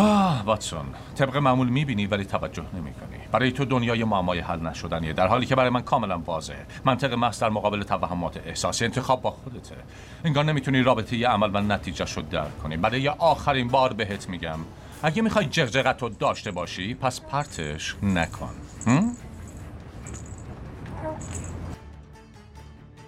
[0.00, 3.16] آه واتسون طبق معمول می‌بینی ولی توجه نمی‌کنی.
[3.32, 6.66] برای تو دنیای معمای حل نشدنیه در حالی که برای من کاملا واضحه.
[6.84, 9.76] منطق محض در مقابل توهمات احساسی انتخاب با خودته.
[10.24, 12.76] انگار نمی‌تونی رابطه یه عمل و نتیجه شد درک کنی.
[12.76, 14.58] برای آخرین بار بهت میگم
[15.02, 18.50] اگه می‌خوای جغجغت رو داشته باشی پس پرتش نکن؟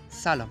[0.09, 0.49] سلام.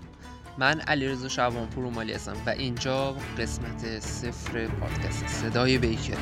[0.61, 6.17] من علیرضا شعبانپور اومالی هستم و اینجا قسمت صفر پادکست صدای بیکر.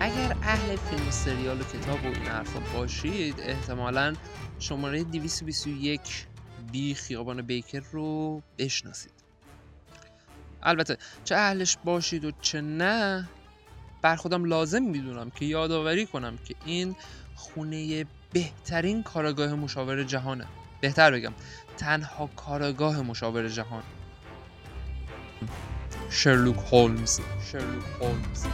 [0.00, 4.14] اگر اهل فیلم و سریال و کتاب و این حرفا باشید احتمالا
[4.58, 6.00] شماره 221
[6.72, 9.12] بی خیابان بیکر رو بشناسید.
[10.62, 13.28] البته چه اهلش باشید و چه نه
[14.02, 16.96] بر خودم لازم می‌دونم که یادآوری کنم که این
[17.34, 20.46] خونه بهترین کارگاه مشاور جهانه.
[20.80, 21.32] بهتر بگم
[21.76, 23.82] تنها کارگاه مشاور جهان.
[26.10, 27.20] شرلوک هولمز.
[27.52, 28.44] شرلوک هولمز.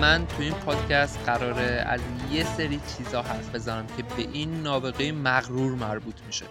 [0.00, 2.00] من تو این پادکست قراره از
[2.32, 6.44] یه سری چیزا حرف بزنم که به این نابغه مغرور مربوط میشه.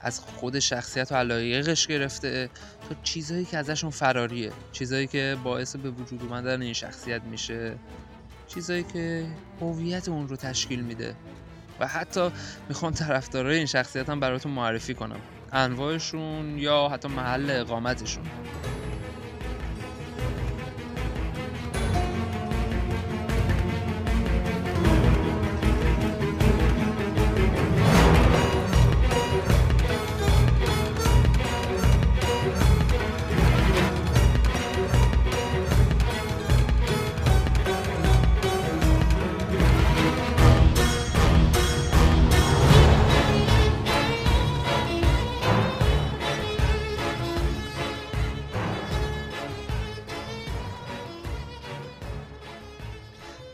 [0.00, 2.50] از خود شخصیت و علایقش گرفته
[2.88, 4.52] تا چیزهایی که ازشون فراریه.
[4.72, 7.76] چیزهایی که باعث به وجود اومدن این شخصیت میشه.
[8.46, 9.26] چیزهایی که
[9.60, 11.14] هویت اون رو تشکیل میده.
[11.80, 12.30] و حتی
[12.68, 15.20] می‌خوام طرفدارای این شخصیت هم براتون معرفی کنم.
[15.52, 18.24] انواعشون یا حتی محل اقامتشون.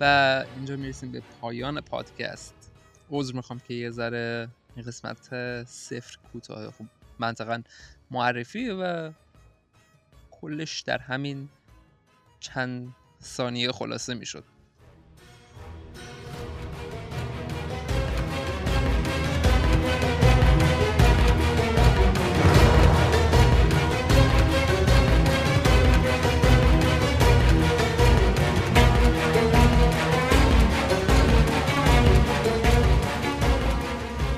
[0.01, 2.73] و اینجا می‌رسیم به پایان پادکست.
[3.11, 5.29] عذر می‌خوام که یه ذره این قسمت
[5.65, 6.85] صفر کوتاه خب
[7.19, 7.63] منطقا
[8.11, 9.13] معرفی و
[10.31, 11.49] کلش در همین
[12.41, 14.45] چند ثانیه خلاصه می‌شد.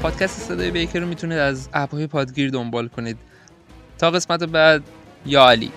[0.06, 3.17] پادکست صدای بیکر رو می‌تونید از اپهای پادگیر دنبال کنید.
[3.99, 4.83] تا قسمت بعد
[5.27, 5.72] یا علی.